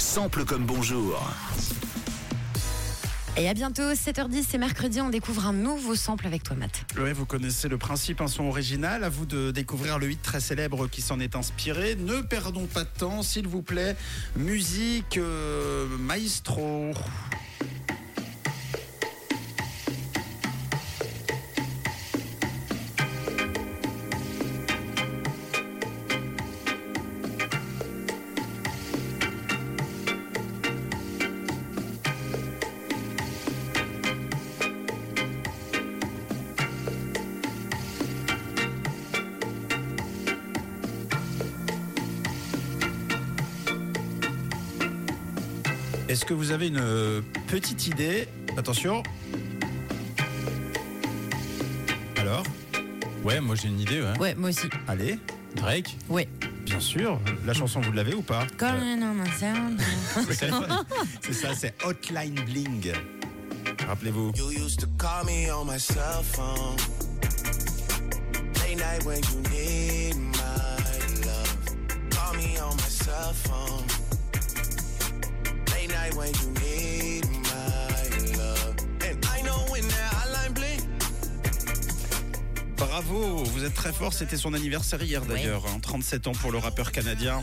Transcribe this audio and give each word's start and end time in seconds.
Sample 0.00 0.46
comme 0.46 0.64
bonjour. 0.64 1.22
Et 3.36 3.48
à 3.48 3.54
bientôt, 3.54 3.92
7h10, 3.92 4.44
c'est 4.48 4.58
mercredi, 4.58 5.00
on 5.00 5.10
découvre 5.10 5.46
un 5.46 5.52
nouveau 5.52 5.94
sample 5.94 6.26
avec 6.26 6.42
toi, 6.42 6.56
Matt. 6.56 6.84
Oui, 6.98 7.12
vous 7.12 7.26
connaissez 7.26 7.68
le 7.68 7.76
principe, 7.76 8.22
un 8.22 8.26
son 8.26 8.44
original. 8.44 9.04
À 9.04 9.10
vous 9.10 9.26
de 9.26 9.50
découvrir 9.50 9.98
le 9.98 10.10
hit 10.10 10.22
très 10.22 10.40
célèbre 10.40 10.88
qui 10.88 11.02
s'en 11.02 11.20
est 11.20 11.36
inspiré. 11.36 11.96
Ne 11.96 12.22
perdons 12.22 12.66
pas 12.66 12.84
de 12.84 12.88
temps, 12.98 13.22
s'il 13.22 13.46
vous 13.46 13.62
plaît. 13.62 13.94
Musique 14.36 15.18
euh, 15.18 15.86
maestro. 15.98 16.92
Est-ce 46.10 46.24
que 46.24 46.34
vous 46.34 46.50
avez 46.50 46.66
une 46.66 46.80
euh, 46.80 47.20
petite 47.46 47.86
idée? 47.86 48.26
Attention. 48.56 49.04
Alors? 52.16 52.42
Ouais, 53.22 53.40
moi 53.40 53.54
j'ai 53.54 53.68
une 53.68 53.78
idée, 53.78 54.02
ouais. 54.02 54.18
Ouais, 54.18 54.34
moi 54.34 54.50
aussi. 54.50 54.68
Allez, 54.88 55.20
Drake? 55.54 55.96
Ouais. 56.08 56.26
bien 56.64 56.80
sûr. 56.80 57.20
La 57.46 57.54
chanson, 57.54 57.80
vous 57.80 57.92
l'avez 57.92 58.14
ou 58.14 58.22
pas? 58.22 58.44
C'est 61.20 61.32
ça, 61.32 61.54
c'est 61.54 61.74
Hotline 61.84 62.40
Bling. 62.44 62.92
Rappelez-vous. 63.86 64.32
You 64.34 64.50
used 64.50 64.80
to 64.80 64.88
call 64.98 65.24
me 65.26 65.48
on 65.52 65.64
my 65.64 65.78
cell 65.78 66.24
phone. 66.24 66.76
Late 68.56 68.78
night 68.78 69.04
when 69.04 69.20
you 69.22 69.42
need 69.52 70.29
Late 76.20 76.36
night 76.36 76.44
when 76.44 76.54
you 76.54 76.59
Bravo, 83.02 83.44
vous 83.44 83.64
êtes 83.64 83.72
très 83.72 83.94
fort. 83.94 84.12
C'était 84.12 84.36
son 84.36 84.52
anniversaire 84.52 85.02
hier 85.02 85.24
d'ailleurs, 85.24 85.64
hein, 85.66 85.78
37 85.80 86.26
ans 86.26 86.32
pour 86.32 86.52
le 86.52 86.58
rappeur 86.58 86.92
canadien. 86.92 87.42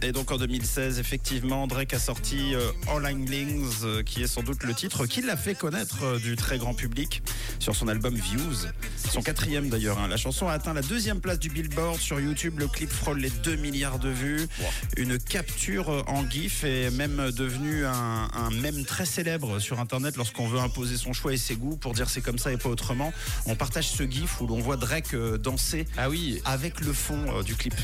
Et 0.00 0.12
donc 0.12 0.30
en 0.30 0.38
2016, 0.38 0.98
effectivement, 0.98 1.66
Drake 1.66 1.92
a 1.92 1.98
sorti 1.98 2.54
euh, 2.54 2.70
All 2.88 3.10
I'm 3.10 3.26
Lings, 3.26 3.82
euh, 3.84 4.02
qui 4.02 4.22
est 4.22 4.26
sans 4.26 4.42
doute 4.42 4.62
le 4.62 4.72
titre 4.72 5.04
qui 5.04 5.20
l'a 5.20 5.36
fait 5.36 5.54
connaître 5.54 6.04
euh, 6.04 6.18
du 6.18 6.36
très 6.36 6.56
grand 6.56 6.72
public 6.72 7.22
sur 7.58 7.76
son 7.76 7.88
album 7.88 8.14
Views. 8.14 8.66
Son 8.96 9.20
quatrième 9.20 9.68
d'ailleurs. 9.68 9.98
hein. 9.98 10.08
La 10.08 10.16
chanson 10.16 10.48
a 10.48 10.52
atteint 10.54 10.72
la 10.72 10.80
deuxième 10.82 11.20
place 11.20 11.38
du 11.38 11.50
Billboard 11.50 12.00
sur 12.00 12.18
YouTube. 12.18 12.58
Le 12.58 12.66
clip 12.66 12.90
frôle 12.90 13.18
les 13.18 13.30
2 13.30 13.56
milliards 13.56 13.98
de 13.98 14.08
vues. 14.08 14.48
Une 14.96 15.18
capture 15.18 15.90
euh, 15.90 16.02
en 16.06 16.26
GIF 16.30 16.64
est 16.64 16.90
même 16.90 17.30
devenue 17.30 17.84
un, 17.84 18.30
un 18.32 18.50
mème 18.62 18.86
très 18.86 19.04
célèbre 19.04 19.58
sur 19.58 19.80
Internet 19.80 20.16
lorsqu'on 20.16 20.48
veut 20.48 20.60
imposer 20.60 20.96
son 20.96 21.12
choix 21.12 21.34
et 21.34 21.38
ses 21.38 21.56
goûts 21.56 21.76
pour 21.76 21.92
dire 21.92 22.08
c'est 22.08 22.22
comme 22.22 22.38
ça 22.38 22.52
et 22.52 22.56
pas 22.56 22.70
autrement. 22.70 23.12
On 23.44 23.54
partage 23.54 23.88
ce 23.88 24.02
GIF 24.04 24.40
où 24.40 24.46
l'on 24.46 24.60
voit 24.60 24.76
Drake 24.78 24.93
danser 25.42 25.86
Ah 25.96 26.08
oui, 26.08 26.40
avec 26.44 26.80
le 26.80 26.92
fond 26.92 27.18
euh, 27.28 27.42
du 27.42 27.54
clip. 27.56 27.74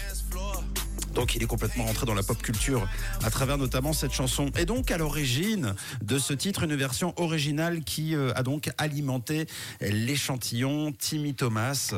Donc 1.15 1.35
il 1.35 1.43
est 1.43 1.47
complètement 1.47 1.85
rentré 1.85 2.07
dans 2.07 2.15
la 2.15 2.23
pop 2.23 2.41
culture 2.41 2.89
à 3.25 3.31
travers 3.31 3.59
notamment 3.59 3.93
cette 3.93 4.13
chanson. 4.13 4.51
Et 4.57 4.65
donc 4.65 4.91
à 4.93 4.99
l'origine 4.99 5.75
de 6.03 6.19
ce 6.19 6.33
titre, 6.33 6.63
une 6.63 6.77
version 6.77 7.13
originale 7.17 7.83
qui 7.83 8.15
euh, 8.15 8.33
a 8.37 8.45
donc 8.45 8.71
alimenté 8.79 9.47
l'échantillon 9.81 10.93
Timmy 10.93 11.35
Thomas. 11.35 11.95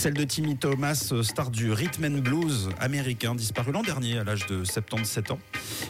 Celle 0.00 0.14
de 0.14 0.24
Timmy 0.24 0.56
Thomas, 0.56 1.10
euh, 1.12 1.22
star 1.22 1.50
du 1.50 1.72
rhythm 1.72 2.06
and 2.06 2.20
blues 2.22 2.70
américain, 2.80 3.34
disparu 3.34 3.70
l'an 3.70 3.82
dernier 3.82 4.18
à 4.18 4.24
l'âge 4.24 4.46
de 4.46 4.64
77 4.64 5.30
ans. 5.30 5.38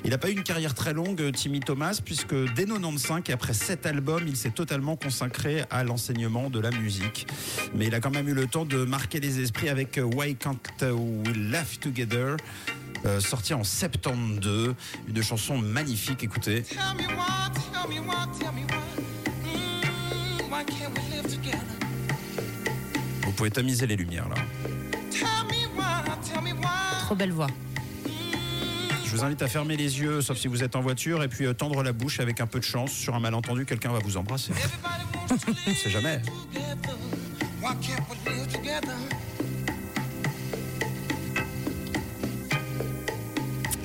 Il 0.03 0.11
n'a 0.11 0.19
pas 0.19 0.31
eu 0.31 0.33
une 0.33 0.43
carrière 0.43 0.75
très 0.75 0.93
longue, 0.93 1.31
Timmy 1.31 1.61
Thomas, 1.61 2.01
puisque 2.05 2.35
dès 2.57 2.65
95, 2.65 3.23
et 3.29 3.33
après 3.33 3.55
sept 3.55 3.87
albums, 3.87 4.25
il 4.27 4.37
s'est 4.37 4.51
totalement 4.51 4.97
consacré 4.97 5.63
à 5.71 5.85
l'enseignement 5.85 6.51
de 6.51 6.59
la 6.59 6.73
musique. 6.73 7.29
Mais 7.73 7.87
il 7.87 7.95
a 7.95 8.01
quand 8.01 8.11
même 8.11 8.29
eu 8.29 8.35
le 8.35 8.49
temps 8.49 8.65
de 8.65 8.85
marquer 8.85 9.21
les 9.21 9.39
esprits 9.39 9.69
avec 9.69 9.97
euh, 9.97 10.03
Why 10.03 10.35
Can't 10.35 10.59
We 10.83 11.37
Laugh 11.37 11.79
Together, 11.81 12.37
euh, 13.07 13.21
sorti 13.21 13.55
en 13.55 13.63
72, 13.63 14.75
une 15.07 15.23
chanson 15.23 15.57
magnifique, 15.57 16.25
écoutez. 16.25 16.65
Vous 23.41 23.47
pouvez 23.47 23.53
tamiser 23.53 23.87
les 23.87 23.97
lumières 23.97 24.29
là. 24.29 24.35
Trop 27.07 27.15
belle 27.15 27.33
voix. 27.33 27.47
Je 29.03 29.11
vous 29.17 29.25
invite 29.25 29.41
à 29.41 29.49
fermer 29.49 29.79
les 29.79 29.99
yeux, 29.99 30.21
sauf 30.21 30.37
si 30.37 30.47
vous 30.47 30.63
êtes 30.63 30.77
en 30.77 30.83
voiture, 30.83 31.23
et 31.23 31.29
puis 31.29 31.47
euh, 31.47 31.55
tendre 31.55 31.83
la 31.83 31.95
bouche 31.95 32.21
avec 32.21 32.43
un 32.43 32.47
peu 32.47 32.59
de 32.59 32.65
chance. 32.65 32.93
Sur 32.93 33.15
un 33.15 33.19
malentendu, 33.19 33.65
quelqu'un 33.65 33.93
va 33.93 34.01
vous 34.01 34.19
embrasser. 34.19 34.53
Live 35.67 35.77
sait 35.79 35.89
jamais. 35.89 36.21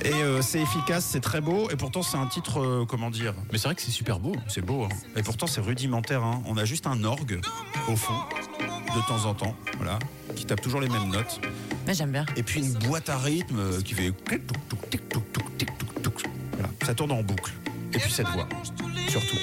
Et 0.04 0.12
euh, 0.12 0.40
c'est 0.40 0.60
efficace, 0.60 1.04
c'est 1.04 1.20
très 1.20 1.40
beau, 1.40 1.68
et 1.70 1.76
pourtant 1.76 2.02
c'est 2.02 2.16
un 2.16 2.26
titre, 2.26 2.60
euh, 2.60 2.84
comment 2.86 3.10
dire, 3.10 3.34
mais 3.50 3.58
c'est 3.58 3.66
vrai 3.68 3.74
que 3.74 3.82
c'est 3.82 3.90
super 3.90 4.20
beau. 4.20 4.36
c'est 4.46 4.60
beau. 4.64 4.84
hein. 4.84 4.88
Et 5.16 5.22
pourtant 5.22 5.48
c'est 5.48 5.60
rudimentaire. 5.60 6.22
hein. 6.22 6.42
On 6.46 6.56
a 6.56 6.64
juste 6.64 6.86
un 6.86 7.02
orgue 7.02 7.40
au 7.88 7.96
fond, 7.96 8.14
de 8.96 9.06
temps 9.06 9.26
en 9.26 9.34
temps, 9.34 9.54
voilà, 9.76 9.98
qui 10.34 10.46
tape 10.46 10.60
toujours 10.60 10.80
les 10.80 10.88
mêmes 10.88 11.10
notes. 11.10 11.40
Moi, 11.84 11.92
j'aime 11.92 12.12
bien. 12.12 12.24
Et 12.36 12.42
puis 12.42 12.60
une 12.60 12.72
boîte 12.72 13.08
à 13.08 13.18
rythme 13.18 13.58
euh, 13.58 13.80
qui 13.82 13.94
fait. 13.94 14.12
Voilà, 16.52 16.68
ça 16.84 16.94
tourne 16.94 17.12
en 17.12 17.22
boucle. 17.22 17.52
Et 17.92 17.98
puis 17.98 18.10
cette 18.10 18.28
voix, 18.28 18.48
surtout. 19.08 19.36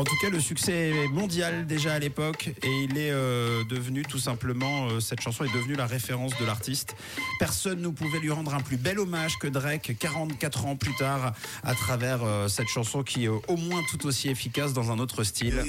En 0.00 0.04
tout 0.04 0.16
cas, 0.16 0.30
le 0.30 0.40
succès 0.40 0.92
est 0.92 1.08
mondial 1.08 1.66
déjà 1.66 1.92
à 1.92 1.98
l'époque 1.98 2.48
et 2.62 2.84
il 2.84 2.96
est 2.96 3.10
euh, 3.10 3.64
devenu 3.64 4.00
tout 4.00 4.18
simplement, 4.18 4.88
euh, 4.88 4.98
cette 4.98 5.20
chanson 5.20 5.44
est 5.44 5.54
devenue 5.54 5.74
la 5.74 5.84
référence 5.84 6.32
de 6.40 6.46
l'artiste. 6.46 6.96
Personne 7.38 7.82
ne 7.82 7.88
pouvait 7.88 8.18
lui 8.18 8.30
rendre 8.30 8.54
un 8.54 8.62
plus 8.62 8.78
bel 8.78 8.98
hommage 8.98 9.38
que 9.38 9.46
Drake 9.46 9.94
44 9.98 10.64
ans 10.64 10.76
plus 10.76 10.96
tard 10.96 11.34
à 11.64 11.74
travers 11.74 12.24
euh, 12.24 12.48
cette 12.48 12.68
chanson 12.68 13.02
qui 13.02 13.26
est 13.26 13.28
au 13.28 13.56
moins 13.58 13.82
tout 13.90 14.06
aussi 14.06 14.30
efficace 14.30 14.72
dans 14.72 14.90
un 14.90 14.98
autre 14.98 15.22
style. 15.22 15.62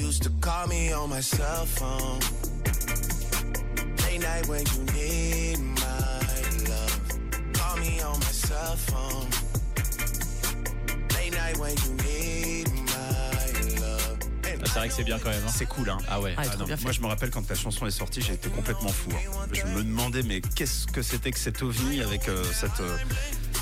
C'est 14.71 14.79
vrai 14.79 14.87
que 14.87 14.93
c'est 14.93 15.03
bien 15.03 15.19
quand 15.19 15.29
même. 15.29 15.43
hein. 15.45 15.51
C'est 15.53 15.65
cool, 15.65 15.89
hein 15.89 15.97
Ah 16.09 16.19
ouais. 16.21 16.33
Ah, 16.37 16.43
Ah 16.45 16.49
trop 16.55 16.65
bien 16.65 16.75
moi 16.81 16.91
je 16.91 17.01
me 17.01 17.07
rappelle 17.07 17.29
quand 17.29 17.47
la 17.49 17.55
chanson 17.55 17.85
est 17.87 17.91
sortie, 17.91 18.21
j'ai 18.21 18.33
été 18.33 18.49
complètement 18.49 18.89
fou. 18.89 19.09
hein. 19.13 19.47
Je 19.53 19.63
me 19.65 19.83
demandais 19.83 20.23
mais 20.23 20.41
qu'est-ce 20.41 20.87
que 20.87 21.01
c'était 21.01 21.31
que 21.31 21.39
cet 21.39 21.61
ovni 21.61 22.01
avec 22.01 22.27
euh, 22.29 22.43
cette 22.53 22.79
euh, 22.79 22.97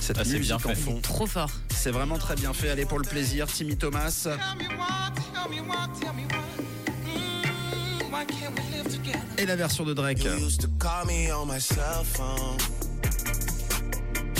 cette 0.02 0.18
Ah, 0.18 0.24
c'est 0.24 0.32
musique 0.38 0.42
bien 0.48 0.56
en 0.56 0.60
fait. 0.60 0.76
fond. 0.76 1.00
Trop 1.02 1.26
fort. 1.28 1.50
C'est 1.70 1.92
vraiment 1.92 2.18
très 2.18 2.36
bien 2.36 2.54
fait. 2.54 2.70
Allez 2.70 2.86
pour 2.86 3.00
le 3.00 3.08
plaisir, 3.08 3.48
Timmy 3.48 3.76
Thomas. 3.78 4.22
Tell 4.24 4.34
me 4.58 4.76
why, 4.76 5.12
tell 5.34 5.50
me 5.52 5.62
why, 5.68 6.00
tell 6.00 6.14
me 6.14 6.24
why. 6.24 6.40
Mm, 7.06 8.12
why 8.12 8.26
can't 8.26 8.54
we 8.58 8.76
live 8.78 8.88
together? 8.90 9.20
Et 9.38 9.46
la 9.46 9.56
version 9.56 9.86
de 9.86 9.94
Drake. 9.94 10.24
You 10.24 10.46
used 10.46 10.62
to 10.62 10.68
call 10.80 11.06
me 11.08 11.32
on 11.32 11.46
my 11.48 11.60
cell 11.60 12.04
phone. 12.04 12.58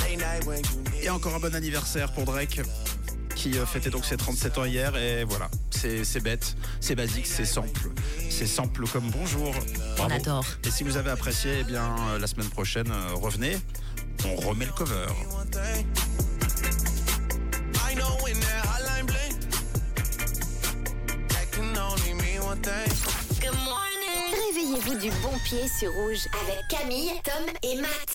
Late 0.04 0.18
night 0.20 0.46
when 0.46 0.60
you 0.64 0.92
need 0.92 1.04
Et 1.04 1.10
encore 1.10 1.36
un 1.36 1.40
bon 1.40 1.54
anniversaire 1.56 2.12
pour 2.14 2.26
Drake 2.26 2.62
qui 3.36 3.58
euh, 3.58 3.66
fêtait 3.66 3.90
donc 3.90 4.04
ses 4.06 4.18
37 4.18 4.58
ans 4.58 4.66
hier 4.66 4.96
et 4.98 5.24
voilà, 5.24 5.50
c'est 5.80 6.20
bête, 6.22 6.56
c'est 6.82 6.96
basique, 6.96 7.26
c'est 7.26 7.46
simple. 7.46 7.90
C'est 8.30 8.48
simple 8.48 8.86
comme 8.88 9.10
bonjour. 9.12 9.54
On 10.00 10.10
adore. 10.10 10.46
Et 10.66 10.72
si 10.72 10.84
vous 10.84 10.98
avez 10.98 11.12
apprécié, 11.12 11.60
eh 11.62 11.64
bien 11.64 11.96
euh, 12.10 12.20
la 12.20 12.28
semaine 12.28 12.50
prochaine, 12.50 12.92
euh, 12.92 13.14
revenez, 13.14 13.58
on 14.26 14.36
remet 14.36 14.66
le 14.66 14.72
cover. 14.74 15.08
Réveillez-vous 24.32 25.00
du 25.00 25.10
bon 25.22 25.38
pied 25.46 25.68
sur 25.68 25.92
Rouge 25.94 26.28
avec 26.44 26.68
Camille, 26.70 27.12
Tom 27.24 27.46
et 27.64 27.76
Matt. 27.80 28.00